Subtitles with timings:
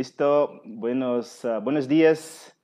[0.00, 0.62] Listo.
[0.64, 2.56] Buenos, ah, buenos días.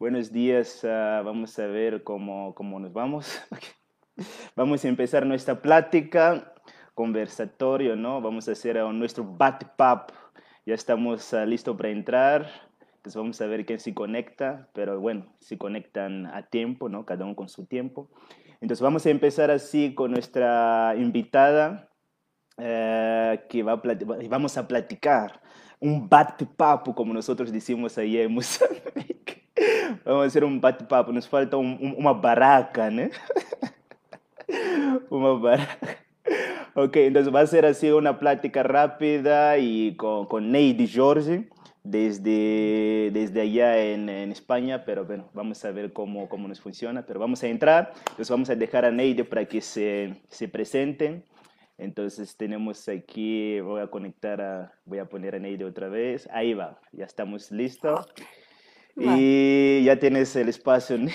[0.00, 0.84] Buenos días.
[0.84, 3.40] ah, vamos a ver cómo, cómo nos vamos.
[4.56, 6.52] vamos a empezar nuestra plática,
[6.94, 8.20] conversatorio, ¿no?
[8.20, 10.10] Vamos a hacer nuestro bat-pap.
[10.66, 12.50] Ya estamos ah, listos para entrar.
[12.96, 17.06] Entonces vamos a ver quién se conecta, pero bueno, se conectan a tiempo, ¿no?
[17.06, 18.10] Cada uno con su tiempo.
[18.60, 21.88] Entonces vamos a empezar así con nuestra invitada,
[22.58, 23.82] eh, que va a
[24.28, 25.40] vamos a platicar
[25.80, 29.42] un bate-papo, como nosotros decimos ahí en Mozambique.
[30.04, 33.08] Vamos a hacer un bate-papo, nos falta un- un- una baraca, ¿no?
[35.10, 35.78] Una baraca.
[36.74, 41.48] Ok, entonces va a ser así una plática rápida y con, con Neidi Jorge
[41.82, 47.02] desde, desde allá en, en España, pero bueno, vamos a ver cómo, cómo nos funciona,
[47.06, 51.22] pero vamos a entrar, entonces vamos a dejar a Neidi para que se, se presente.
[51.80, 56.28] Entonces tenemos aquí, voy a conectar a, voy a poner a Neide otra vez.
[56.30, 58.06] Ahí va, ya estamos listos.
[58.96, 60.98] Y ya tienes el espacio.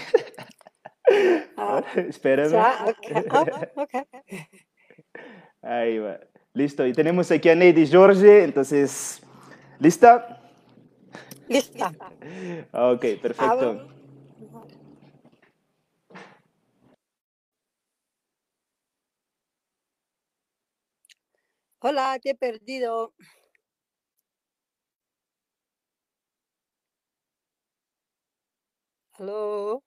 [1.58, 2.52] Ah, espérame.
[2.52, 3.27] ya, ok.
[3.30, 3.93] Ah, ok.
[5.61, 6.19] Ahí va.
[6.52, 6.86] Listo.
[6.86, 8.43] Y tenemos aquí a Neide Jorge.
[8.43, 9.21] Entonces,
[9.80, 10.41] ¿lista?
[11.47, 11.91] Lista.
[12.71, 13.88] Ok, perfecto.
[21.88, 23.14] Hola, te he perdido.
[29.19, 29.83] Aló.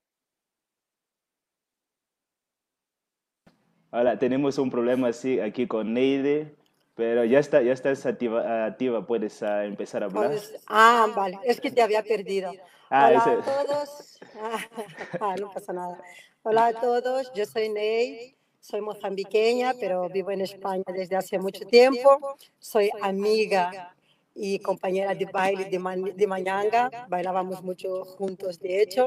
[3.91, 6.55] Ahora tenemos un problema así aquí con Neide,
[6.95, 10.27] pero ya está, ya estás activa, activa, puedes ah, empezar a hablar.
[10.29, 12.53] Puedes- Ah, vale, es que te había perdido.
[12.91, 14.21] Ah, Hola ese- a todos.
[15.21, 16.01] Ah, no pasa nada.
[16.43, 21.65] Hola a todos, yo soy Ney, soy mozambiqueña, pero vivo en España desde hace mucho
[21.67, 22.37] tiempo.
[22.59, 23.95] Soy amiga
[24.35, 29.07] y compañera de baile de, Man- de Mañanga, bailábamos mucho juntos, de hecho.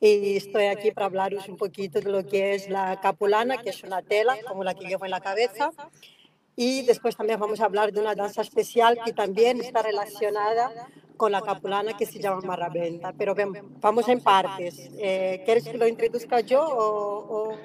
[0.00, 3.82] Y estoy aquí para hablaros un poquito de lo que es la capulana, que es
[3.84, 5.72] una tela como la que llevo en la cabeza.
[6.56, 10.70] Y después también vamos a hablar de una danza especial que también está relacionada
[11.16, 13.12] con la capulana que se llama marrabenta.
[13.16, 13.34] Pero
[13.80, 14.90] vamos en partes.
[14.98, 17.58] Eh, ¿Quieres que lo introduzca yo o, o,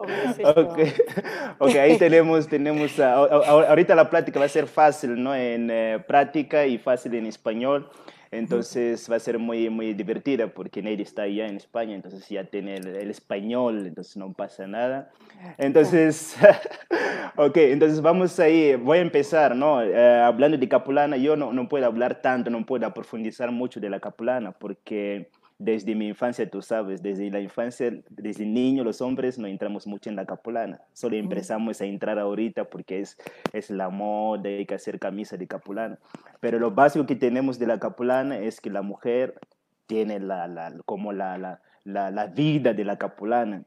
[0.00, 1.64] o me dices tú?
[1.64, 5.34] Ok, ahí tenemos, tenemos, a- ahorita la plática va a ser fácil, ¿no?
[5.34, 7.88] En eh, práctica y fácil en español,
[8.32, 12.44] entonces va a ser muy, muy divertida porque Nery está allá en España, entonces ya
[12.44, 15.10] tiene el, el español, entonces no pasa nada.
[15.58, 16.36] Entonces,
[17.36, 19.82] ok, entonces vamos ahí, voy a empezar, ¿no?
[19.82, 23.90] Eh, hablando de capulana, yo no, no puedo hablar tanto, no puedo profundizar mucho de
[23.90, 25.28] la capulana porque
[25.60, 30.08] desde mi infancia, tú sabes, desde la infancia, desde niño, los hombres no entramos mucho
[30.08, 30.80] en la capulana.
[30.94, 33.18] Solo empezamos a entrar ahorita porque es,
[33.52, 35.98] es la moda, hay que hacer camisa de capulana.
[36.40, 39.38] Pero lo básico que tenemos de la capulana es que la mujer
[39.86, 43.62] tiene la, la, como la, la, la, la vida de la capulana.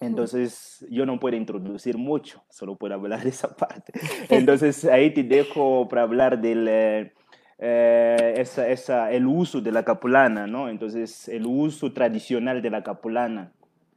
[0.00, 3.92] Entonces, yo no puedo introducir mucho, solo puedo hablar de esa parte.
[4.30, 7.12] Entonces, ahí te dejo para hablar del,
[7.58, 10.68] eh, esa, esa, el uso de la capulana, ¿no?
[10.68, 13.52] Entonces, el uso tradicional de la capulana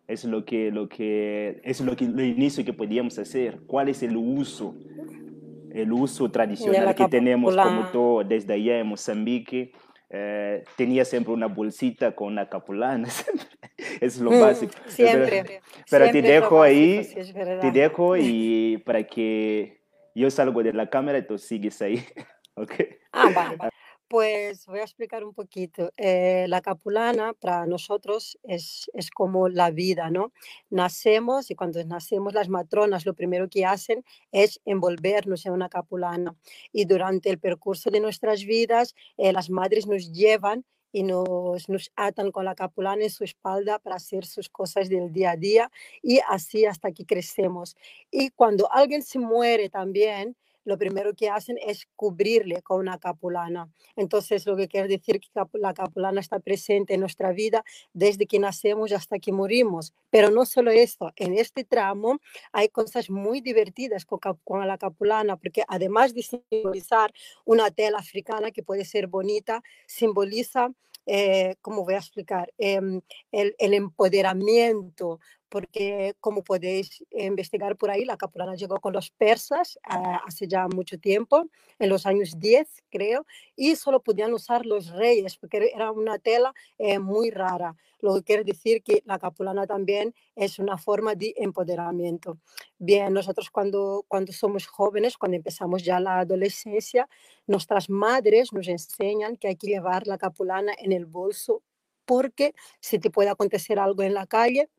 [0.07, 3.61] es lo que, lo que, es lo que, lo inicio que podíamos hacer.
[3.67, 4.75] ¿Cuál es el uso?
[5.69, 9.71] El uso tradicional que tenemos como todo desde allá en Mozambique.
[10.09, 13.07] eh, tenía siempre una bolsita con una capulana.
[14.01, 14.73] es lo Mm, básico.
[14.97, 15.43] Pero, Siempre,
[15.89, 19.81] pero te siempre lo dejo básico, ahí, sí, te dejo y para que
[20.13, 22.03] yo salgo de la cámara y tú sigues ahí.
[22.55, 22.73] ¿Ok?
[23.13, 23.57] Ah, vale.
[24.07, 25.93] Pues voy a explicar un poquito.
[25.95, 30.33] Eh, la capulana para nosotros es, es como la vida, ¿no?
[30.69, 34.03] Nacemos y cuando nacemos las matronas lo primero que hacen
[34.33, 36.35] es envolvernos en una capulana.
[36.73, 41.89] Y durante el percurso de nuestras vidas, eh, las madres nos llevan y nos, nos
[41.95, 45.71] atan con la capulana en su espalda para hacer sus cosas del día a día
[46.01, 47.77] y así hasta que crecemos.
[48.11, 53.69] Y cuando alguien se muere también, lo primero que hacen es cubrirle con una capulana.
[53.95, 57.63] Entonces, lo que quiere decir que la capulana está presente en nuestra vida
[57.93, 59.93] desde que nacemos hasta que morimos.
[60.09, 62.19] Pero no solo esto, en este tramo
[62.51, 67.11] hay cosas muy divertidas con, la capulana, porque además de simbolizar
[67.45, 70.71] una tela africana que puede ser bonita, simboliza,
[71.05, 72.53] eh, ¿cómo voy a explicar?
[72.57, 75.19] Em, el empoderamiento
[75.51, 80.69] porque como podéis investigar por ahí, la capulana llegó con los persas ah, hace ya
[80.69, 83.25] mucho tiempo, en los años 10 creo,
[83.57, 88.23] y solo podían usar los reyes porque era una tela eh, muy rara, lo que
[88.23, 92.37] quiere decir que la capulana también es una forma de empoderamiento.
[92.77, 97.09] Bien, nosotros cuando, cuando somos jóvenes, cuando empezamos ya la adolescencia,
[97.45, 101.61] nuestras madres nos enseñan que hay que llevar la capulana en el bolso
[102.05, 104.69] porque si te puede acontecer algo en la calle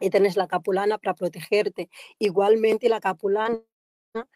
[0.00, 1.88] y tienes la capulana para protegerte.
[2.18, 3.60] Igualmente la capulana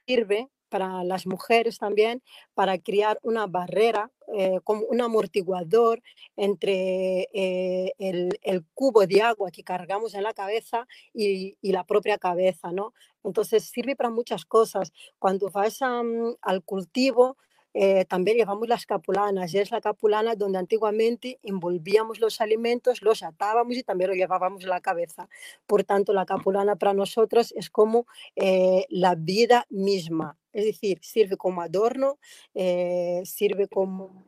[0.06, 2.22] sirve para las mujeres también,
[2.54, 6.02] para crear una barrera, eh, como un amortiguador
[6.34, 12.72] entre eh, el, cubo de agua que cargamos en la cabeza y, la propia cabeza,
[12.72, 12.94] ¿no?
[13.22, 14.92] Entonces sirve para muchas cosas.
[15.18, 17.36] Cuando vas al cultivo,
[17.74, 23.22] eh, también llevamos las capulanas, y es la capulana donde antiguamente envolvíamos los alimentos, los
[23.22, 25.28] atábamos y también lo llevábamos en la cabeza.
[25.66, 31.36] Por tanto, la capulana para nosotros es como eh, la vida misma, es decir, sirve
[31.36, 32.18] como adorno,
[32.54, 34.24] eh, sirve como...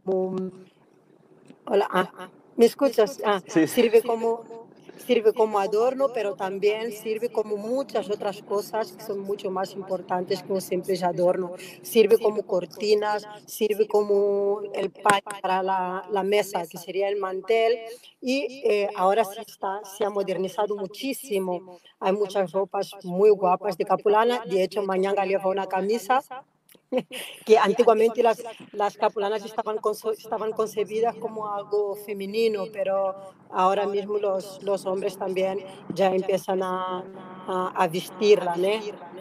[1.67, 3.23] Hola, ah, ah, ¿me escuchas?
[3.25, 4.64] Ah, sirve como
[4.99, 10.43] sirve como adorno, pero también sirve como muchas otras cosas que son mucho más importantes
[10.43, 11.55] que un simple adorno.
[11.83, 17.79] Sirve como cortinas, sirve como el pan para la, la mesa, que sería el mantel,
[18.21, 21.79] y eh, ahora sí está, se ha modernizado muchísimo.
[22.01, 26.23] Hay muchas ropas muy guapas de capulana, de hecho mañana llevo una camisa
[27.45, 28.43] que antiguamente las,
[28.73, 29.79] las capulanas estaban,
[30.19, 33.15] estaban concebidas como algo femenino, pero
[33.51, 35.61] ahora mismo los, los hombres también
[35.95, 37.05] ya empiezan a,
[37.47, 38.57] a, vestirla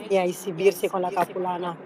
[0.10, 1.78] y a exhibirse con la capulana.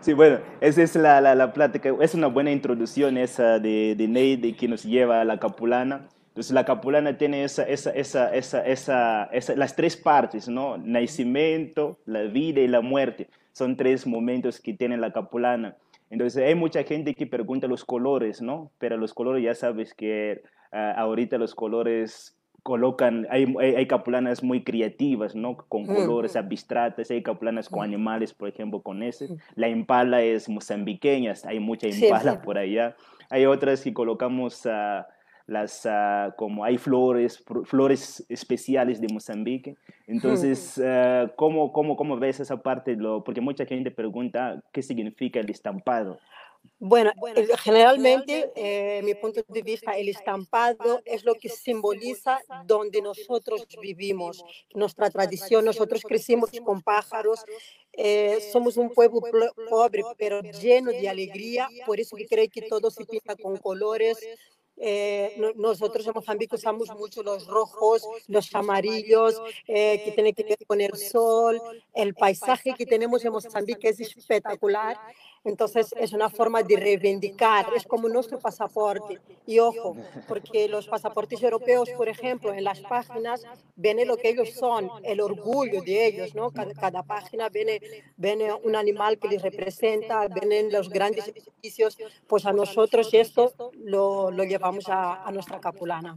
[0.00, 4.08] Sí, bueno, esa es la, la, la, plática, es una buena introducción esa de, de
[4.08, 6.08] Neide que nos lleva a la capulana.
[6.28, 10.78] Entonces la capulana tiene esa, esa, esa, esa, esa, las tres partes, ¿no?
[10.78, 13.28] Nacimiento, la vida y la muerte.
[13.52, 15.76] Son tres momentos que tiene la capulana.
[16.10, 18.70] Entonces hay mucha gente que pregunta los colores, ¿no?
[18.78, 24.62] Pero los colores ya sabes que ah, ahorita los colores colocan, hay, hay, capulanas muy
[24.62, 25.56] creativas, ¿no?
[25.56, 29.28] Con colores abstratos, hay capulanas con animales, por ejemplo, con ese.
[29.56, 32.96] La impala es mozambiqueña, hay mucha impala por allá.
[33.30, 34.64] Hay otras que colocamos...
[34.66, 35.02] Uh,
[35.46, 39.76] las, ah, como hay flores, flores especiales de Mozambique.
[40.06, 42.96] Entonces, uh, ¿cómo, cómo, cómo, ves esa parte?
[42.96, 46.18] Lo, porque mucha gente pregunta qué significa el estampado.
[46.78, 47.12] Bueno,
[47.60, 54.44] generalmente, eh, mi punto de vista, el estampado es lo que simboliza donde nosotros vivimos,
[54.74, 55.64] nuestra tradición.
[55.64, 57.44] Nosotros crecimos con pájaros,
[57.92, 59.20] eh, somos un pueblo
[59.70, 64.18] pobre, pero lleno de alegría, por eso que creo que todo se pinta con colores,
[64.84, 70.58] eh, nosotros en Mozambique usamos mucho los rojos, los amarillos, eh, que tienen que ver
[70.66, 71.60] con el sol.
[71.94, 74.98] El paisaje que tenemos en Mozambique es espectacular.
[75.44, 79.18] Entonces es una forma de reivindicar, es como nuestro pasaporte.
[79.46, 79.96] Y ojo,
[80.28, 83.44] porque los pasaportes europeos, por ejemplo, en las páginas
[83.74, 86.50] viene lo que ellos son, el orgullo de ellos, ¿no?
[86.52, 87.80] Cada, página viene,
[88.16, 91.98] viene un animal que les representa, vienen los grandes edificios,
[92.28, 96.16] pues a nosotros esto lo, lo llevamos a, a nuestra capulana.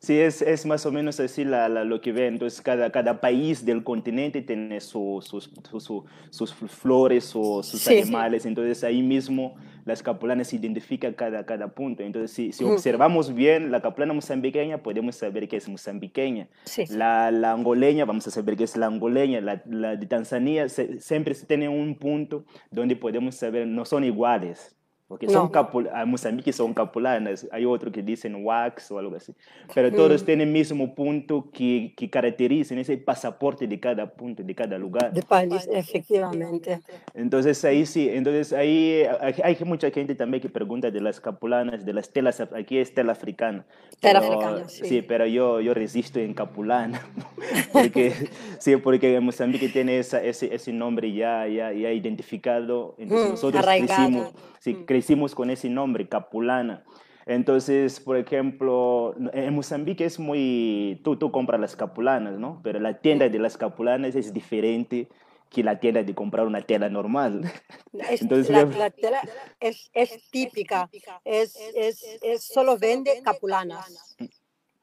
[0.00, 2.26] Sí, es, es, más o menos así la, lo que ve.
[2.26, 8.44] Entonces, cada, cada país del continente tiene sus, sus flores, sus animales.
[8.46, 9.54] Entonces, ahí mismo
[9.84, 12.02] las capulanas identifican cada, cada punto.
[12.02, 16.48] Entonces, si, si observamos bien la capulana mozambiqueña, podemos saber que es mozambiqueña.
[16.90, 19.40] La, la, angoleña, vamos a saber que es la angoleña.
[19.40, 24.74] La, la de Tanzania, siempre se tiene un punto donde podemos saber, no son iguales.
[25.14, 25.48] Porque son
[25.92, 29.32] a Mozambique son capulanas, hay otros que dicen wax o algo así.
[29.72, 34.52] Pero todos tienen el mismo punto que, que caracterizan ese pasaporte de cada punto, de
[34.56, 35.12] cada lugar.
[35.12, 36.80] De país, efectivamente.
[37.14, 41.92] Entonces ahí sí, entonces ahí hay, mucha gente también que pregunta de las capulanas, de
[41.92, 43.64] las telas, aquí es tela africana.
[44.00, 44.84] Tela africana, sí.
[44.84, 47.06] Sí, pero yo, yo resisto en capulana.
[47.72, 48.12] porque,
[48.58, 52.96] sí, porque Mozambique tiene esa, ese, ese nombre ya, ya, ya identificado.
[52.98, 55.03] Entonces nosotros crecimos, sí, crecimos
[55.34, 56.84] con ese nombre, Capulana.
[57.26, 62.60] Entonces, por ejemplo, en Mozambique es muy, tú, tú compras las capulanas, ¿no?
[62.62, 65.08] Pero la tienda de las capulanas es diferente
[65.48, 67.50] que la tienda de comprar una tela normal.
[67.92, 69.22] Entonces, la, tela
[69.60, 70.90] es, es típica,
[71.24, 74.16] es, es, es, solo vende capulanas.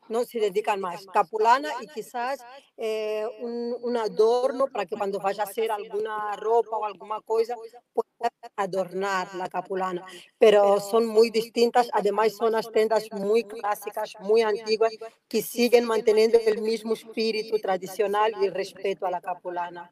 [0.10, 0.24] ¿No?
[0.24, 1.05] Se dedican más.
[1.08, 2.43] Capulana y quizás
[2.77, 7.55] eh, un, un, adorno para que cuando vaya a hacer alguna ropa o alguna cosa,
[7.93, 10.05] pueda adornar la capulana,
[10.38, 14.93] pero son muy distintas, además son las tendas muy clásicas, muy antiguas,
[15.27, 19.91] que siguen manteniendo el mismo espíritu tradicional y respeto a la capulana.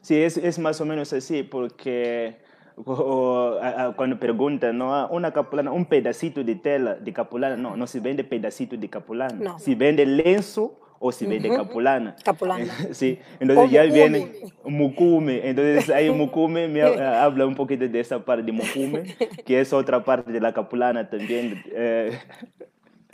[0.00, 2.36] Sí, es, es más o menos así, porque
[2.76, 4.94] o, a, a, cuando preguntan, ¿no?
[4.94, 8.88] Ah, una capulana, un pedacito de tela de capulana, no, no se vende pedacito de
[8.88, 9.58] capulana, No.
[9.58, 11.58] se vende lenzo o se vende Ujú.
[11.58, 12.16] capulana.
[12.24, 12.64] Capulana.
[12.92, 13.94] Sí, entonces O ya mukume.
[14.08, 14.32] viene
[14.64, 19.14] mukume, entonces ahí mukume me ha- habla un poquito de esa parte de mukume,
[19.44, 21.62] que es otra parte de la capulana también.
[21.72, 22.18] eh,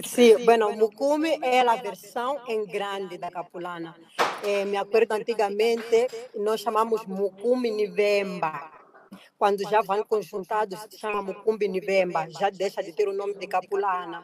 [0.03, 3.95] Sí, bueno, Mukume es la versión en grande da capulana.
[4.43, 6.07] Eh, me acuerdo antigamente,
[6.39, 8.71] nós chamamos Mukume Nivemba.
[9.41, 13.47] Quando já vão conjuntados, se chama Mukumbi Nivemba, já deixa de ter o nome de
[13.47, 14.23] capulana.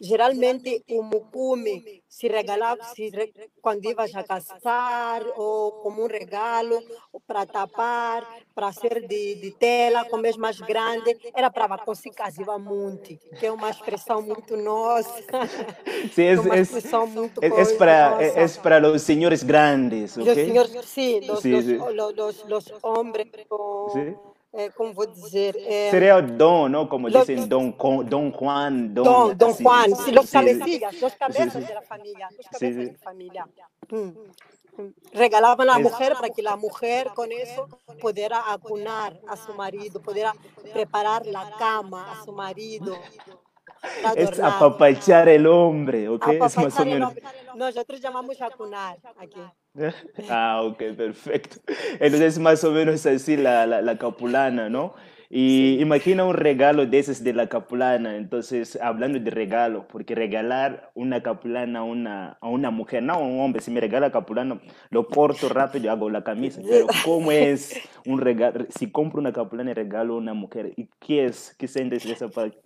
[0.00, 3.32] Geralmente, o Mukume se regalava se re,
[3.62, 6.82] quando ia a casar, ou como um regalo,
[7.28, 12.58] para tapar, para ser de, de tela, como é mais grande, era para você casar
[12.58, 15.22] muito, que é uma expressão muito nossa.
[16.12, 18.40] sí, É uma es, expressão muito es coisa para, nossa.
[18.40, 20.26] es para los señores grandes, ¿ok?
[20.26, 21.74] Los señores, sí, los, Sí, los, sí.
[21.76, 24.35] los, los, los hombres, con, Sí.
[24.56, 25.56] Eh, ¿cómo voy a decir?
[25.60, 26.88] Eh, Sería don, ¿no?
[26.88, 29.62] Como dicen don, Con- don Juan, don, Don, don así.
[29.64, 30.32] Juan, sí, los sí.
[30.32, 31.60] cabecillas, los cabezas sí.
[31.60, 32.90] de la familia, los Sí, cabezas sí.
[32.90, 33.46] de familia.
[33.90, 33.96] Mm,
[34.82, 34.94] mm.
[35.12, 37.68] Regalaban a la mujer para que la mujer con eso
[38.00, 40.32] pudiera acunar a su marido, pudiera
[40.72, 42.96] preparar la cama a su marido.
[44.16, 46.28] Es apapachar el hombre, ¿ok?
[46.28, 47.12] Es más o Apapachar menos.
[47.54, 49.40] Nosotros llamamos acunar aquí.
[50.30, 51.56] Ah, ok, perfecto.
[52.00, 54.94] Entonces, más o menos así la, la, la capulana, ¿no?
[55.28, 58.16] Y imagina un regalo de esos de la capulana.
[58.16, 63.18] Entonces, hablando de regalo, porque regalar una capulana a una, a una mujer, no a
[63.18, 66.60] un hombre, si me regala capulana, lo corto rápido y hago la camisa.
[66.68, 68.66] Pero, ¿cómo es un regalo?
[68.70, 71.54] Si compro una capulana y regalo a una mujer, ¿y qué es?
[71.58, 72.58] ¿Qué sientes de esa parte?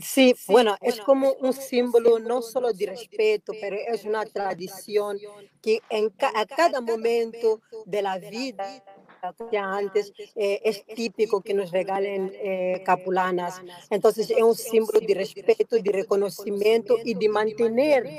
[0.00, 5.20] Sí, bueno, es como un símbolo no solo de respeto, pero es una tradición
[5.60, 8.82] que en ca- a cada momento de la vida,
[9.38, 13.62] decía antes, eh, es típico que nos regalen eh, capulanas.
[13.90, 18.10] Entonces es un símbolo de respeto, de reconocimiento y de mantener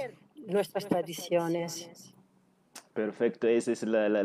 [0.48, 1.90] nuestras tradiciones.
[2.94, 4.24] Perfecto, esa es la, la,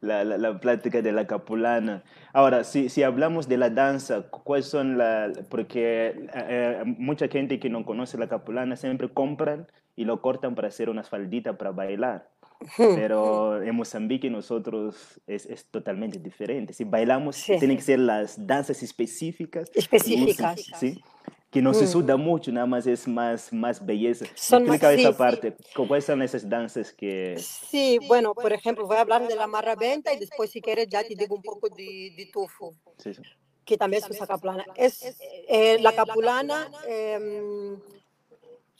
[0.00, 2.04] la, la, plática de la capulana.
[2.32, 5.38] Ahora, si, si hablamos de la danza, ¿cuáles son las...?
[5.48, 9.66] Porque eh, mucha gente que no conoce la capulana siempre compran
[9.96, 12.28] y lo cortan para hacer unas falditas para bailar.
[12.76, 16.72] Pero en Mozambique nosotros es, es totalmente diferente.
[16.74, 17.58] Si bailamos, Sí.
[17.58, 19.70] tienen que ser las danzas específicas.
[19.74, 20.60] Específicas.
[20.78, 21.02] ¿sí?
[21.50, 21.88] Que no se Mm.
[21.88, 24.24] suda mucho, nada más es más, más belleza.
[24.36, 25.18] Son más- Explica sí, esa sí.
[25.18, 25.56] parte.
[25.74, 27.36] ¿Cuáles son esas danzas que...?
[27.38, 31.02] Sí, bueno, por ejemplo, voy a hablar de la marrabenta y después si quieres ya
[31.02, 32.72] te digo un poco de, de tufo.
[32.98, 33.22] Sí, sí.
[33.64, 34.64] que también se usa capulana.
[34.74, 35.16] Es,
[35.48, 37.78] eh, la capulana em,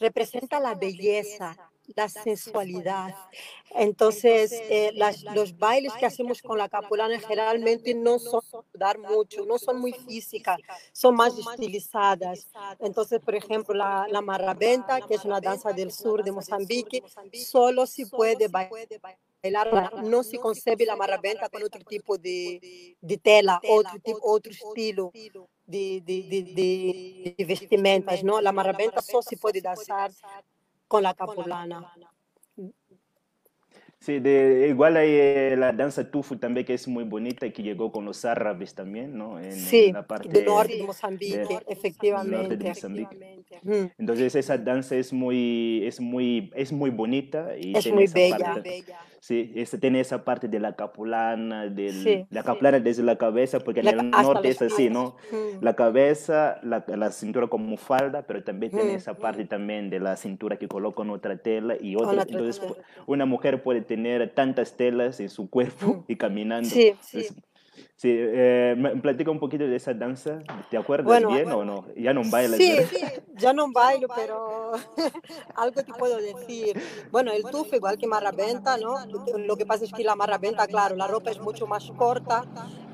[0.00, 3.14] representa la belleza, la sensualidad.
[3.70, 8.40] Entonces, eh, las- los bailes que hacemos con la capulana generalmente no son
[8.74, 10.58] dar mucho, no son muy físicas,
[10.92, 12.48] son más estilizadas.
[12.80, 17.86] Entonces, por ejemplo, la, la marrabenta, que es una danza del sur de Mozambique, solo
[17.86, 23.98] se puede bailar no se concebe la marrabenta con otro tipo de, de tela, otro,
[24.02, 25.10] tipo, otro estilo
[25.66, 28.40] de, de, de, de- de vestimentas, ¿no?
[28.40, 30.10] La marrabenta solo se puede danzar
[30.90, 31.78] con la capulana.
[33.98, 37.62] Sí, de, igual hay eh, la danza tufu también que es muy bonita y que
[37.62, 39.38] llegó con los árabes también, ¿no?
[39.38, 41.62] En, en Sí, la parte del norte de de- Mozambique,
[42.14, 42.64] del norte de efectivamente.
[42.64, 43.16] Mozambique.
[43.98, 48.14] Entonces esa danza es muy, es muy, es muy bonita y Es tiene muy esa
[48.14, 48.54] bella.
[48.54, 48.62] parte,
[49.20, 52.46] sí, esa- tiene esa parte de la capulana, Sí, la sí.
[52.46, 54.90] capulana desde la cabeza, porque en La el ca- hasta norte es así, pies.
[54.92, 55.16] ¿no?
[55.30, 55.62] Mm.
[55.62, 58.96] La cabeza, la, la cintura como falda, pero también tiene Mm.
[58.96, 62.22] esa parte también de la cintura que coloca en otra tela y otra.
[62.22, 62.60] Entonces,
[63.06, 66.04] una mujer puede tener tantas telas en su cuerpo Mm.
[66.08, 66.68] y caminando.
[66.68, 67.34] Sí, Es-
[67.96, 70.38] sí, eh, platica un poquito de esa danza.
[70.70, 71.86] ¿Te acuerdas Bueno, bien o no?
[71.96, 73.22] Ya no bailas, Sí, ¿verdad?
[73.36, 74.72] ya no bailo, pero
[75.56, 76.80] algo te puedo decir.
[77.10, 78.96] Bueno, el tufo igual que marrabenta, ¿no?
[79.38, 82.44] Lo que pasa es que la marrabenta, claro, la ropa es mucho más corta,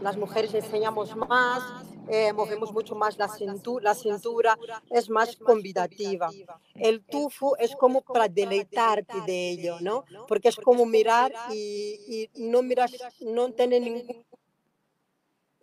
[0.00, 1.62] las mujeres enseñamos más,
[2.08, 4.58] eh, movemos mucho más la cintura, la cintura
[4.90, 6.30] es más convidativa.
[6.74, 10.04] El tufo es como para deleitarte de ello, ¿no?
[10.28, 14.24] Porque es como mirar y, y no miras, no tiene ningún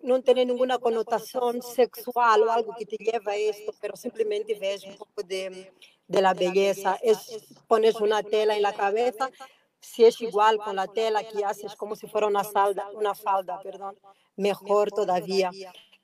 [0.04, 4.84] no tiene ninguna connotación sexual o algo que te lleva a esto, pero simplemente ves
[4.84, 5.72] un poco de,
[6.08, 6.98] de la belleza.
[7.02, 9.30] Es, pones una tela en la cabeza,
[9.80, 13.60] si es igual con la tela que haces como si fuera una falda, una falda,
[13.62, 13.98] perdón,
[14.36, 15.52] mejor todavía.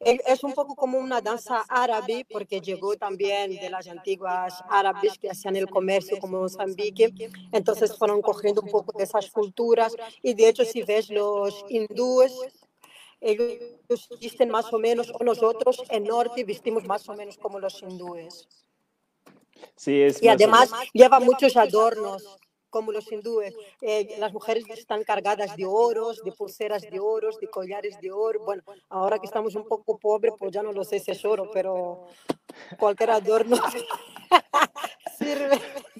[0.01, 5.29] Es un poco como una danza árabe, porque llegó también de las antiguas árabes que
[5.29, 7.13] hacían el comercio como Mozambique.
[7.51, 9.93] Entonces fueron cogiendo un poco de esas culturas.
[10.21, 12.31] Y de hecho, si ves los hindúes,
[13.21, 17.81] ellos visten más o menos, o nosotros en norte vestimos más o menos como los
[17.81, 18.47] hindúes.
[19.75, 23.53] Sí, es y además lleva muchos adornos como los hindúes.
[23.81, 28.41] Eh, las mujeres están cargadas de oros, de pulseras de oros, de collares de oro.
[28.45, 31.49] Bueno, ahora que estamos un poco pobres, pues ya no lo sé si es oro,
[31.51, 32.07] pero
[32.77, 33.57] cualquier adorno
[35.17, 35.59] sirve.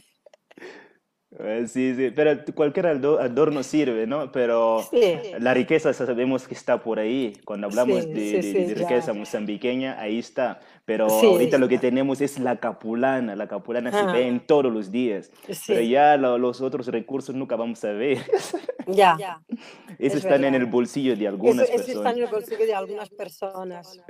[1.41, 4.29] Eh, sí, sí, pero cualquier adorno sirve, ¿no?
[4.29, 4.86] Pero
[5.39, 7.34] la riqueza sabemos que está por ahí.
[7.46, 10.60] Cuando hablamos de, riqueza mozambiqueña, ahí está.
[10.84, 13.38] Pero ahorita lo que tenemos es la capulana.
[13.38, 15.31] La capulana se ve en todos los días.
[15.65, 18.19] Pero ya los otros recursos nunca vamos a ver.
[18.91, 19.39] Ya.
[20.00, 21.89] Eso están en el bolsillo de algunas personas.
[21.89, 24.01] Eso está en el bolsillo de algunas personas.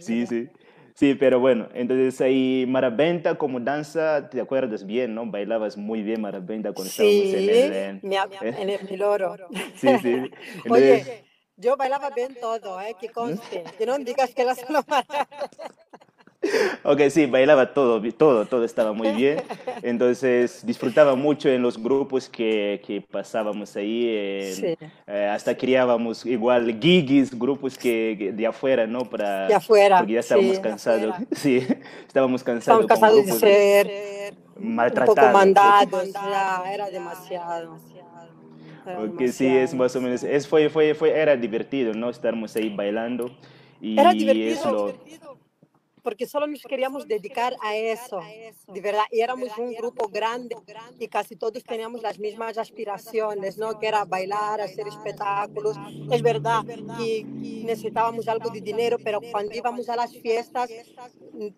[0.00, 0.48] Sí, sí.
[0.94, 5.26] Sí, pero bueno, entonces ahí Marabenta como danza, ¿te acuerdas bien, no?
[5.26, 8.32] Bailabas muy bien Marabenta cuando sí, estábamos en el...
[8.32, 8.62] ¿eh?
[8.62, 9.36] en el Miloro.
[9.76, 10.30] Sí, sí.
[10.70, 11.24] Oye,
[11.56, 12.94] yo bailaba bien todo, ¿eh?
[13.00, 13.64] Que conste.
[13.76, 14.84] Que no digas que la solo
[16.82, 19.42] Ok, sí, bailaba todo, todo, todo estaba muy bien.
[19.82, 24.04] Entonces disfrutaba mucho en los grupos que, que pasábamos ahí.
[24.06, 24.76] Eh,
[25.32, 29.00] hasta criábamos igual gigis, grupos que, de afuera, ¿no?
[29.00, 29.98] Para, de afuera.
[29.98, 31.14] Porque ya estábamos cansados.
[31.34, 31.66] Sí,
[32.06, 32.84] estábamos cansados.
[32.84, 35.16] Estábamos cansados de ser maltratados.
[35.16, 37.78] Un poco mandados, ya, era demasiado.
[38.84, 42.10] Porque sí, es más o menos, es, fue, fue, fue, era divertido, ¿no?
[42.10, 43.30] Estarmos ahí bailando.
[43.80, 44.86] Y era divertido.
[44.86, 45.43] divertido
[46.04, 48.20] porque solo nos queríamos dedicar a eso,
[48.68, 49.04] de verdad.
[49.10, 50.54] Y éramos un grupo grande
[51.00, 53.78] y casi todos teníamos las mismas aspiraciones, ¿no?
[53.78, 55.76] Que era bailar, hacer espectáculos.
[56.12, 56.62] Es verdad
[56.98, 60.70] que necesitábamos algo de dinero, pero cuando íbamos a las fiestas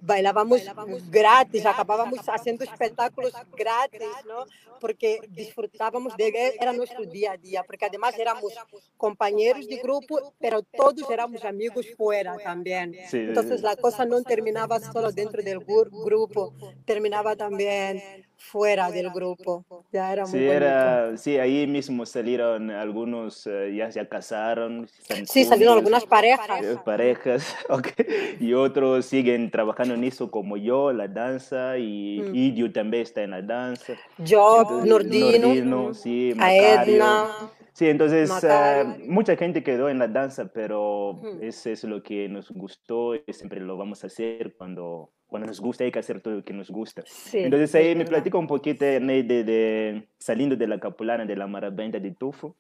[0.01, 0.63] bailábamos
[1.11, 4.45] gratis, acabábamos haciendo espectáculos gratis, ¿no?
[4.81, 8.53] Porque disfrutábamos de era nuestro día a día, porque además éramos
[8.97, 12.95] compañeros de grupo, pero todos éramos amigos fuera también.
[13.13, 14.36] Entonces la cosa no terminaba
[14.81, 16.53] solo dentro del grupo,
[16.85, 18.03] terminaba también
[18.37, 19.65] fuera del grupo.
[19.93, 24.89] Ya era muy sí, era, sí, ahí mismo salieron algunos, eh, ya se casaron.
[25.25, 26.63] Sí, salieron algunas parejas.
[26.63, 28.37] Eh, parejas, okay.
[28.41, 32.35] Y otros siguen trabajando en eso como yo, la danza, y mm.
[32.35, 33.95] Idio también está en la danza.
[34.19, 37.29] Yo, Nordino, Nordino sí, Edna.
[37.77, 42.51] Sí, entonces uh, mucha gente quedó en la danza, pero eso es lo que nos
[42.51, 46.37] gustó y siempre lo vamos a hacer cuando, cuando nos gusta, hay que hacer todo
[46.37, 47.03] lo que nos gusta.
[47.07, 51.47] Sí, entonces ahí me platico un poquito de, de, saliendo de la capulana de la
[51.47, 52.57] maraventa de Tufo.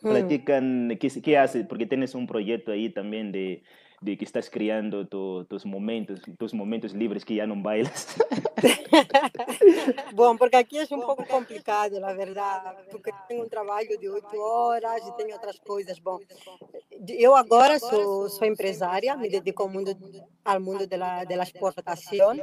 [0.00, 3.62] Platican qué, qué hace, porque tienes un proyecto ahí también de
[4.00, 8.16] de que estás creando tus momentos, tus momentos libres que ya no bailas.
[10.14, 14.40] bueno, porque aquí es un poco complicado, la verdad, porque tengo un trabajo de ocho
[14.40, 16.00] horas y tengo otras cosas.
[16.00, 16.20] Bom,
[17.08, 19.96] eu agora sou, sou empresária, me dedico ao mundo,
[20.44, 22.40] ao mundo de la, de la exportación.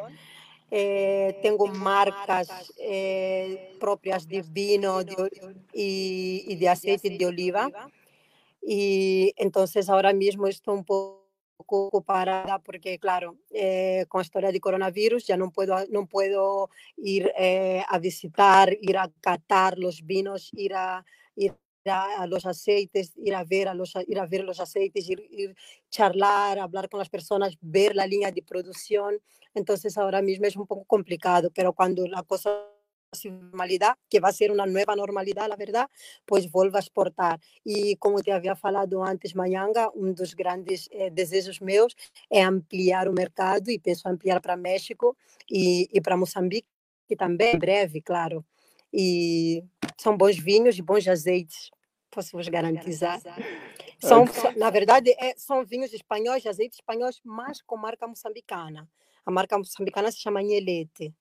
[0.71, 5.13] Eh, tengo marcas eh, propias de vino de,
[5.73, 7.69] y, y de aceite de oliva.
[8.61, 11.24] Y entonces ahora mismo estoy un poco
[11.55, 17.31] poco parada porque, claro, eh, con historia de coronavirus ya no puedo, no puedo ir
[17.37, 23.35] eh, a visitar, ir a catar los vinos, ir a, ir a los aceites, ir
[23.35, 25.55] a ver, a los, ir a ver los aceites, ir, ir
[25.89, 29.19] charlar, hablar con las personas, ver la línea de producción.
[29.53, 32.65] Entonces ahora mismo es un poco complicado, pero cuando la cosa
[33.23, 35.89] normalidad, que va a ser una nueva normalidad, la verdad,
[36.25, 37.39] pues vuelva a exportar.
[37.63, 41.95] Y como te había falado antes, Mayanga, un dos grandes eh, desejos meus
[42.29, 45.15] é ampliar o mercado e penso ampliar para México
[45.49, 46.67] e, e para Moçambique,
[47.07, 48.45] que também em breve, claro.
[48.91, 49.63] E
[49.97, 51.71] são bons vinhos e bons azeites,
[52.09, 53.21] posso vos garantizar.
[53.99, 54.25] São,
[54.57, 58.87] na verdade, é, são vinhos espanhóis, azeites espanhóis, mas com marca moçambicana.
[59.25, 61.13] A marca moçambicana se chama Nhelete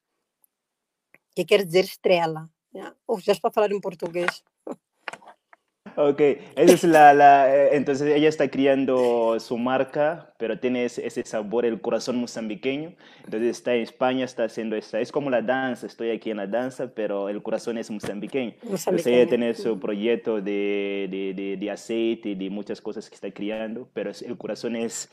[1.34, 2.50] que quer dizer estrela.
[2.72, 2.94] ¿ya?
[3.06, 4.44] Uf, ya está falar en portugués.
[5.96, 6.20] Ok,
[6.56, 11.24] esa es la, la, eh, entonces ella está criando su marca, pero tiene ese, ese,
[11.24, 12.94] sabor, el corazón mozambiqueño.
[13.24, 16.48] Entonces está en España, está haciendo esa, es como la danza, estoy aquí en la
[16.48, 18.54] danza, pero el corazón es mozambiqueño.
[18.62, 18.86] mozambiqueño.
[18.86, 23.30] Entonces ella tiene su proyecto de, de, de, de aceite, de muchas cosas que está
[23.30, 25.08] criando, pero el corazón es,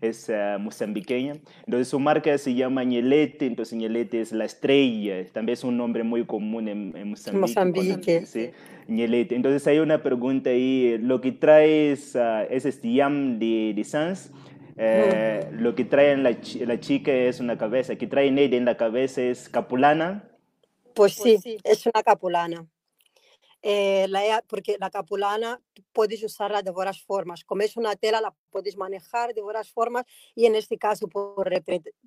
[0.00, 1.34] es uh, mozambiqueña.
[1.64, 6.02] Entonces su marca se llama Ñelete, entonces Ñelete es la estrella, también es un nombre
[6.02, 7.40] muy común en, en Mozambique.
[7.40, 8.26] Mozambique.
[8.26, 8.50] ¿sí?
[8.88, 9.34] Ñelete.
[9.34, 14.30] Entonces hay una pregunta ahí, lo que traes uh, es este yam de, de Sans,
[14.78, 18.76] Eh, lo que trae la, la chica es una cabeza, que trae Neide en la
[18.76, 20.28] cabeza es capulana.
[20.94, 22.66] Pues sí, es una capulana.
[23.68, 25.60] Eh, la, porque la capulana
[25.92, 27.42] puedes usarla de varias formas.
[27.42, 30.04] Como es una tela, la puedes manejar de varias formas
[30.36, 31.50] y en este caso, por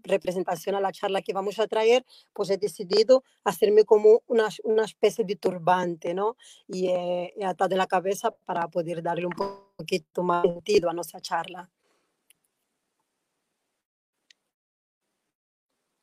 [0.02, 4.86] representación a la charla que vamos a traer, pues he decidido hacerme como una, una
[4.86, 6.38] especie de turbante, ¿no?
[6.66, 9.34] Y he, he atado en la cabeza para poder darle un
[9.76, 11.70] poquito más sentido a nuestra charla.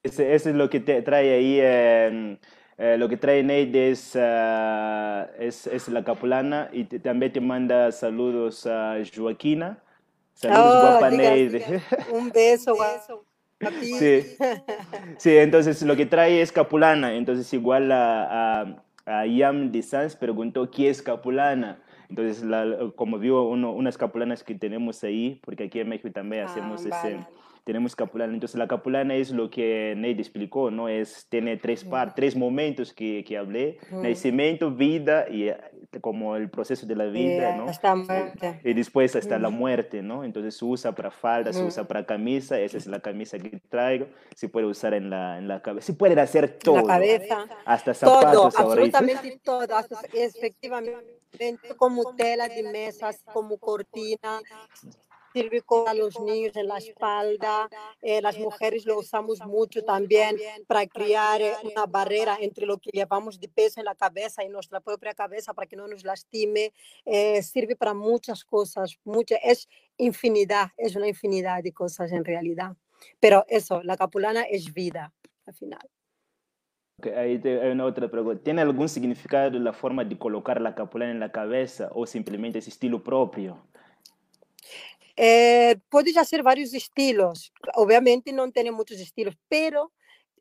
[0.02, 1.58] Eso es lo que te trae ahí.
[1.62, 2.38] Eh,
[2.78, 7.40] eh, lo que trae Neide es, uh, es, es, la capulana y te, también te
[7.40, 9.78] manda saludos a Joaquina.
[10.34, 11.58] Saludos, oh, guapa diga, Neide.
[11.58, 11.82] diga.
[12.12, 13.24] Un beso, beso.
[13.80, 14.36] Sí.
[15.16, 17.14] sí, entonces lo que trae es capulana.
[17.14, 21.80] Entonces, igual a, a, a Yam de Sanz preguntó qué es capulana.
[22.10, 26.44] Entonces, la, como vio uno, unas capulanas que tenemos ahí, porque aquí en México también
[26.44, 27.26] hacemos ah, ese vale.
[27.66, 28.32] Tenemos capulana.
[28.32, 30.88] Entonces la capulana es lo que Neide explicó, ¿no?
[30.88, 34.02] Es, tiene tres, par, tres momentos que, que hablé, Mm.
[34.02, 35.56] nacimiento, vida y eh,
[36.00, 37.64] como el proceso de la vida, Eh, ¿no?
[37.68, 38.60] hasta muerte.
[38.62, 39.54] Y después hasta la Mm.
[39.54, 40.22] muerte, ¿no?
[40.22, 41.66] Entonces se usa para falda, se Mm.
[41.66, 45.48] usa para camisa, esa es la camisa que traigo, se puede usar en la, en
[45.48, 47.46] la cabeza, se puede hacer La todo, cabeza.
[47.64, 48.98] hasta Todo, zapatos ahorita.
[48.98, 49.74] absolutamente todo.
[49.76, 54.40] hasta- efectivamente, como tela de mesas, como cortina.
[55.36, 57.68] Sirve a los niños en la espalda.
[58.00, 60.34] Eh, las mujeres lo usamos mucho también
[60.66, 64.48] para crear eh, una barrera entre lo que llevamos de peso en la cabeza y
[64.48, 66.72] nuestra propia cabeza para que no nos lastime.
[67.04, 69.68] Eh, sirve para muchas cosas, muchas, es
[69.98, 72.74] infinidad, es una infinidad de cosas en realidad.
[73.20, 75.12] Pero eso, la capulana es vida
[75.44, 75.86] al final.
[76.98, 78.42] Ok, ahí hay una otra pregunta.
[78.42, 82.68] ¿Tiene algún significado la forma de colocar la capulana en la cabeza o simplemente es
[82.68, 83.58] estilo propio?
[85.16, 87.52] Eh, puedes hacer varios estilos.
[87.74, 89.92] Obviamente no tiene muchos estilos, pero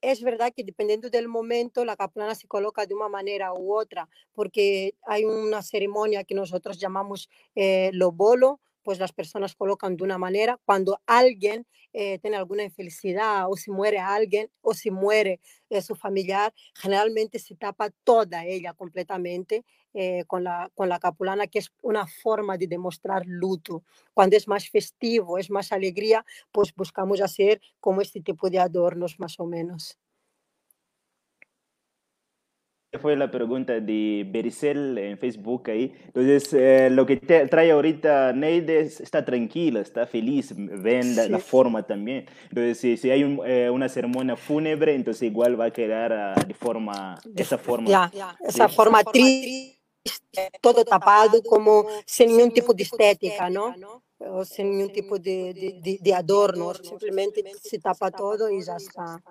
[0.02, 4.10] es verdad que dependiendo del momento la capulana se coloca de una manera u otra,
[4.34, 10.20] porque hay una ceremonia que nosotros llamamos eh, lobolo, pues las personas colocan de una
[10.20, 10.60] manera.
[10.64, 15.96] Cuando alguien eh, tiene alguna infelicidad o si muere alguien o si muere eh, su
[15.96, 21.72] familiar, generalmente se tapa toda ella completamente eh, con, la, con la capulana, que es
[21.82, 23.84] una forma de demostrar luto.
[24.14, 29.20] Cuando es más festivo, es más alegría, pues buscamos hacer como este tipo de adornos
[29.20, 29.98] más o menos.
[33.00, 35.94] Fue la pregunta de Bericel en Facebook ahí.
[36.08, 41.28] Entonces, eh, lo que te trae ahorita Neide es- está tranquila, está feliz, ven la,
[41.28, 41.46] la Sí.
[41.48, 42.26] forma también.
[42.50, 46.36] Entonces, si, si hay un, eh, una ceremonia fúnebre, entonces igual va a quedar ah,
[46.48, 47.90] de forma, esa forma.
[47.90, 48.12] Ya,
[48.48, 48.76] esa Sí.
[48.76, 49.76] forma triste,
[50.62, 53.76] todo tapado, como sin ningún tipo de estética, ¿no?
[54.20, 58.78] O sin ningún tipo de, de, de- de adornos, simplemente se tapa todo y ya
[58.78, 59.22] está.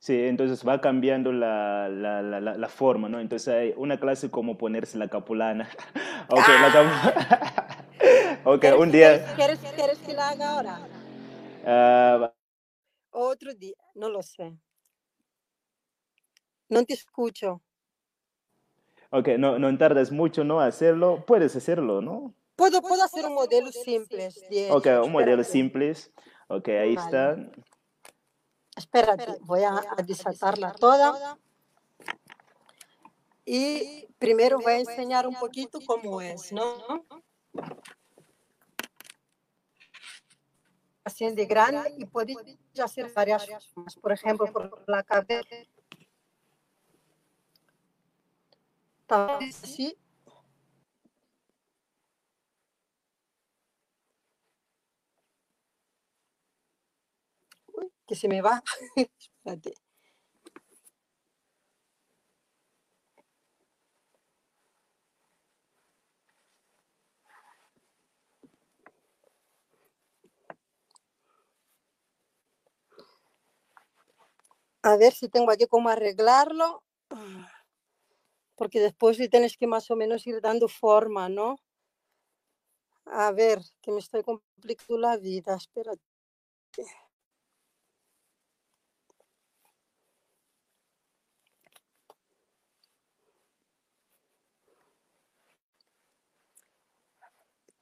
[0.00, 3.18] Sí, entonces va cambiando la, la, la, forma, ¿no?
[3.18, 5.68] Entonces hay una clase como ponerse la capulana.
[6.28, 9.34] ok, la capu- ok, ¿Quieres- un día...
[9.34, 10.78] ¿Quieres, quieres, que la haga ahora?
[11.66, 12.32] ah,
[13.10, 14.56] Otro día, no lo sé.
[16.68, 17.60] No te escucho.
[19.10, 20.60] ok, no, no tardas mucho, ¿no?
[20.60, 21.24] Hacerlo.
[21.26, 22.34] Puedes hacerlo, ¿no?
[22.54, 24.28] Puedo, puedo hacer un modelo simple.
[24.70, 25.94] Ok, un modelo simple.
[26.48, 27.06] Ok, ahí Vale.
[27.06, 27.36] está.
[28.78, 31.36] Espérate, voy a, a desatarla toda.
[33.44, 37.04] Y primero voy a enseñar un poquito cómo es, ¿no?
[41.02, 42.36] Así de grande y puedes
[42.80, 43.96] hacer varias formas.
[43.96, 45.56] Por ejemplo, por la cabeza.
[49.08, 49.98] Así.
[58.08, 58.62] Que se me va.
[58.96, 59.74] Espérate.
[74.82, 76.82] A ver si tengo aquí cómo arreglarlo.
[78.56, 81.58] Porque después le tienes que más o menos ir dando forma, ¿no?
[83.24, 85.56] A ver, que me estoy complicando la vida.
[85.56, 86.02] Espérate.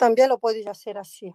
[0.07, 1.35] También lo puedes hacer así.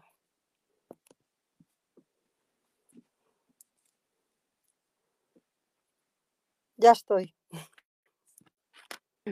[6.78, 7.36] Ya estoy.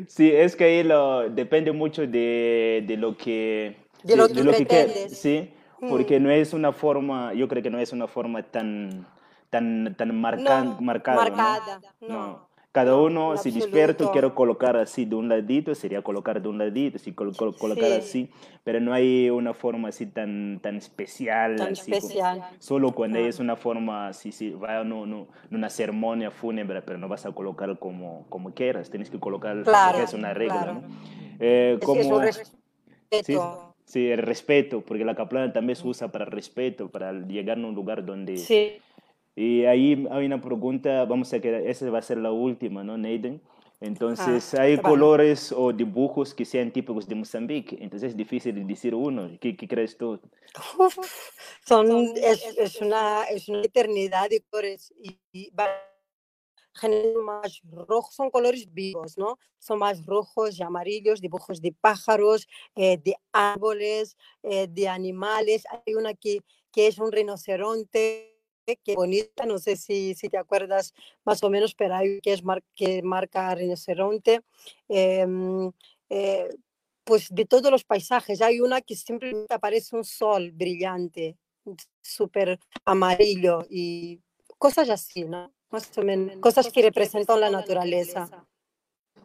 [0.09, 3.77] Sí, es que ahí lo, depende mucho de, de lo que...
[4.03, 5.17] De lo sí, que que- pretendes.
[5.17, 5.53] sí.
[5.87, 6.23] porque Mm.
[6.23, 9.07] no es una forma, yo creo que no es una forma tan,
[9.49, 10.77] tan, tan marcada,
[12.01, 12.07] No.
[12.09, 14.11] no, Cada no, uno, si absoluto.
[14.11, 17.91] quiero colocar así de un ladito, sería colocar de un ladito, si col- col- colocar
[17.91, 18.29] Sí, así,
[18.63, 22.43] pero no hay una forma así tan, tan especial, tan así como, especial.
[22.59, 23.43] solo cuando es Claro.
[23.43, 27.79] una forma, sí, sí, va no, no, una ceremonia fúnebre, pero no vas a colocar
[27.79, 30.73] como, como quieras, tienes que colocar Claro, es una regla, claro.
[30.75, 30.81] ¿no?
[31.39, 33.73] Eh, Es, es un como, sí, respeto.
[33.85, 37.73] sí, el respeto, porque la caplana también se usa para respeto, para llegar a un
[37.73, 38.37] lugar donde...
[38.37, 38.73] Sí,
[39.39, 42.97] Y ahí hay una pregunta, vamos a quedar, esa va a ser la última, ¿no,
[42.97, 43.41] Neiden?
[43.45, 44.81] ah, Entonces, hay vale.
[44.81, 49.29] colores o dibujos que sean típicos de Mozambique, entonces es difícil de decir uno.
[49.39, 50.19] ¿Qué, qué crees tú?
[50.77, 50.97] Uf,
[51.65, 55.49] son, es, es una, es una eternidad de colores y, y
[57.23, 59.39] más rojos, son colores vivos, ¿no?
[59.57, 65.63] Son más rojos y amarillos, dibujos de pájaros, eh, de árboles, eh, de animales.
[65.71, 66.41] Hay una que,
[66.73, 68.38] que es un rinoceronte,
[68.83, 70.93] que bonita, no sé si, si te acuerdas
[71.25, 74.41] más o menos, pero hay que es mar- que marca rinoceronte.
[74.87, 75.71] Em,
[76.09, 76.49] eh,
[77.03, 81.37] pues de todos los paisajes, hay una que simplemente aparece un sol brillante,
[82.01, 84.19] súper amarillo y
[84.57, 85.51] cosas así, ¿no?
[85.71, 88.47] Más o menos, cosas que representan la naturaleza.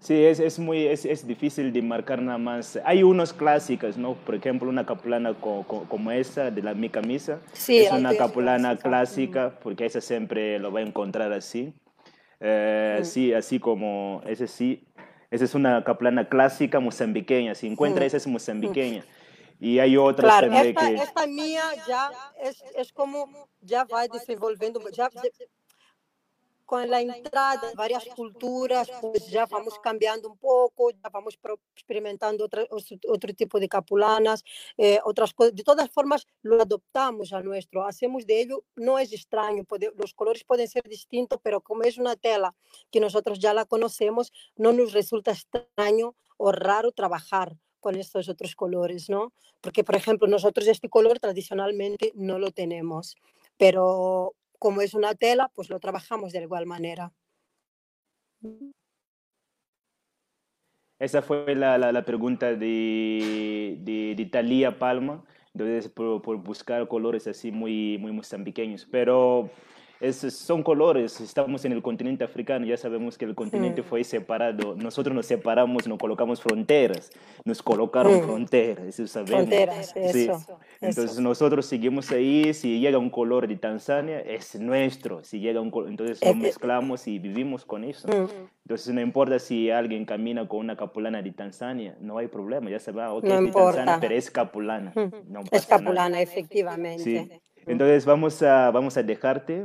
[0.04, 2.78] Sí, es, es muy, es, es difícil de marcar nada más.
[2.84, 4.12] Hay unos clásicas, ¿no?
[4.16, 7.40] Por ejemplo, una capulana co- co- como esa de la mi camisa.
[7.54, 8.82] Sí, es una capulana clásica.
[8.90, 11.72] clásica, porque esa siempre lo va a encontrar así.
[12.38, 14.84] Eh, Mm, sí, así como, ese sí,
[15.30, 17.54] esa es una capulana clásica mozambiqueña.
[17.54, 18.30] Si encuentra mm, esa es mm.
[18.32, 19.04] mozambiqueña.
[19.58, 20.94] Y hay otras Claro, también esta, que...
[20.96, 22.10] esta mía ya
[22.42, 25.08] es, es como, ya va desenvolviendo, ya,
[26.64, 31.38] con la entrada de varias culturas, pues ya vamos cambiando un poco, ya vamos
[31.74, 32.66] experimentando otro,
[33.08, 34.42] otro tipo de capulanas,
[34.76, 35.54] eh, otras cosas.
[35.54, 40.14] De todas formas, lo adoptamos a nuestro, hacemos de ello, no es extraño, puede- los
[40.14, 42.54] colores pueden ser distintos, pero como es una tela
[42.90, 48.56] que nosotros ya la conocemos, no nos resulta extraño o raro trabajar con estos otros
[48.56, 49.32] colores, ¿no?
[49.60, 53.14] Porque, por ejemplo, nosotros este color tradicionalmente no lo tenemos,
[53.58, 57.12] pero como es una tela, pues lo trabajamos de igual manera.
[60.98, 67.50] Esa fue la, la, pregunta de, de, de Palma, entonces por, por buscar colores así
[67.50, 69.50] muy, muy mozambiqueños, pero
[70.00, 74.04] esos son colores, estamos en el continente africano, ya sabemos que el continente Mm, fue
[74.04, 77.10] separado, nosotros nos separamos, no colocamos fronteras,
[77.44, 80.00] nos colocaron mm, fronteras, eso sabemos, Fronteras, sí.
[80.24, 81.20] eso, Entonces eso.
[81.22, 85.88] nosotros seguimos ahí, si llega un color de Tanzania, es nuestro, si llega un color,
[85.90, 88.08] entonces lo mezclamos y vivimos con eso.
[88.08, 88.26] mm,
[88.64, 92.78] Entonces no importa si alguien camina con una capulana de Tanzania, no hay problema, ya
[92.80, 95.78] se va, ok, No es de Tanzania, pero es capulana, Mm, no Es nada.
[95.78, 97.40] capulana, Sí, efectivamente.
[97.66, 99.64] Entonces vamos a, vamos a dejarte.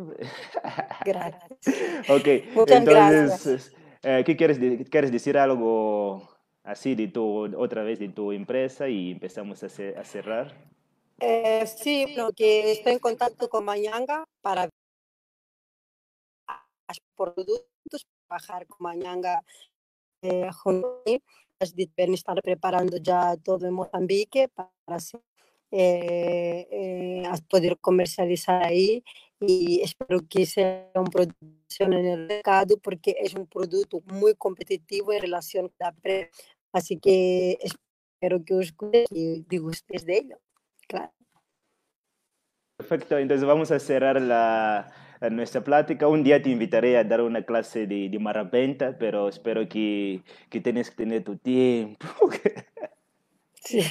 [1.06, 1.60] Gracias.
[2.08, 3.22] Ok, Muchas gracias.
[3.46, 4.58] entonces, eh, ¿qué quieres,
[4.90, 6.30] quieres decir algo
[6.64, 10.56] así de tu, otra vez de tu empresa y empezamos a, ce- a cerrar?
[11.20, 14.70] Eh, sí, bueno, que estoy en contacto con Mañanga para
[17.16, 19.44] productos, trabajar con Mañanga
[20.22, 21.22] eh, junto a mí.
[21.76, 25.18] Deben estar preparando ya todo en Mozambique para así,
[25.72, 29.04] eh, eh, a poder comercializar ahí
[29.40, 31.38] y espero que sea un producto
[31.80, 36.32] en el mercado porque es un producto muy competitivo en relación con la pre.
[36.74, 40.38] Así que espero que os guste y disgustéis de ello.
[40.88, 41.14] Claro.
[42.78, 44.92] Perfecto, entonces vamos a cerrar la,
[45.30, 46.08] nuestra plática.
[46.08, 50.62] Un día te invitaré a dar una clase de, de marabenta, pero espero que, que
[50.62, 52.08] tienes que tener tu tiempo.
[53.62, 53.82] Sí.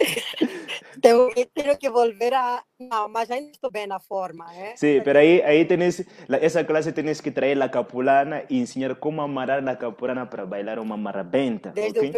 [1.00, 2.64] Tengo que, tengo que volver a.
[2.78, 4.72] No, mas ainda estou bem na forma, ¿eh?
[4.76, 8.98] Sí, pero ahí, ahí tenés, la- esa clase tienes que traer la capulana y enseñar
[8.98, 12.10] cómo amarrar la capulana para bailar una marabenta, Desde.
[12.10, 12.16] ¿ok?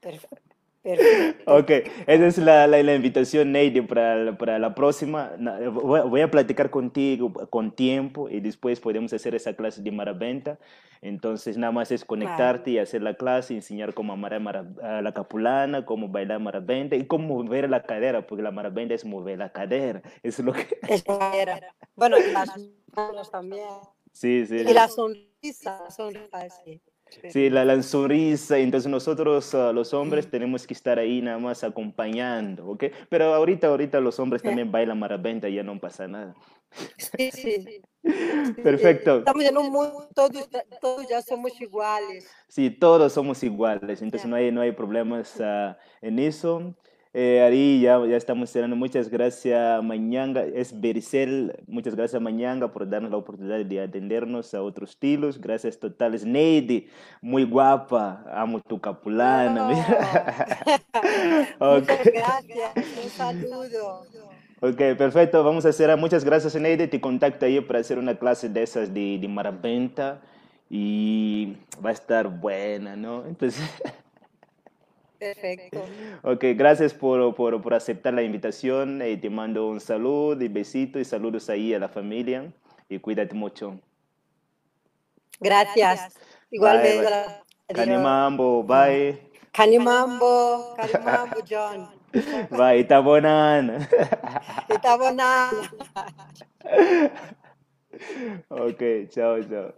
[0.00, 0.36] Perfeito.
[0.96, 1.44] Perfeito.
[1.44, 1.70] Ok,
[2.06, 5.32] esa es la, la, la invitación, Neide, para, para la próxima.
[5.72, 10.58] Voy, a platicar contigo con tiempo y después podemos hacer esa clase de marabenta.
[11.02, 12.08] Entonces, nada más es Claro.
[12.08, 16.96] conectarte y hacer la clase, enseñar cómo amarrar mara- a la capulana, cómo bailar marabenta
[16.96, 20.02] y cómo mover la cadera, porque la marabenta es mover la cadera.
[20.22, 20.66] Es lo que...
[20.88, 21.60] Esa era.
[21.96, 22.50] Bueno, y las
[22.96, 23.64] manos también.
[24.12, 26.80] Sí, sí, Y la sonrisa, la sonrisa, sí.
[27.28, 27.50] Sí.
[27.50, 30.30] La, la sonrisa, entonces nosotros ah, los hombres Mm.
[30.30, 32.84] tenemos que estar ahí nada más acompañando, ¿ok?
[33.08, 36.34] Pero ahorita, ahorita los hombres también bailan marabenta, ya no pasa nada.
[36.96, 37.82] Sí, sí.
[38.62, 39.18] Perfecto.
[39.18, 40.48] Estamos en un mundo, todos,
[40.80, 42.28] todos ya somos iguales.
[42.48, 46.74] Sí, todos somos iguales, entonces no hay, no hay problemas ah, en eso.
[47.14, 48.76] Eh, Ari, ya, ya estamos cerrando.
[48.76, 50.44] Muchas gracias, Mañanga.
[50.44, 51.54] Es Bericel.
[51.66, 55.40] Muchas gracias, Mañanga, por darnos la oportunidad de atendernos a otros estilos.
[55.40, 56.24] Gracias totales.
[56.24, 56.88] Neidi,
[57.22, 58.24] muy guapa.
[58.32, 59.68] Amo tu capulana.
[59.68, 59.68] No.
[61.60, 61.88] Ok.
[61.88, 63.04] Muchas gracias.
[63.04, 64.06] Un saludo.
[64.60, 65.42] Ok, perfecto.
[65.44, 65.96] Vamos a hacer.
[65.96, 66.88] Muchas gracias, Neide.
[66.88, 70.20] Te contacto ahí para hacer una clase de esas de, de marabenta
[70.68, 73.24] y va a estar buena, ¿no?
[73.26, 73.62] Entonces,
[75.18, 75.84] Perfecto.
[76.22, 79.02] Ok, gracias por, por, por aceptar la invitación.
[79.02, 82.52] Eh, te mando un saludo y besito y saludos ahí a la familia.
[82.88, 83.78] Y cuídate mucho.
[85.40, 86.14] Gracias.
[86.50, 87.08] Igualmente.
[87.74, 89.28] Kanimambo, bye.
[89.52, 91.88] Kanimambo, Kanimambo, John.
[92.50, 93.86] Bye, tabonan.
[94.82, 95.68] tabonan.
[98.48, 99.74] ok, chao, chao.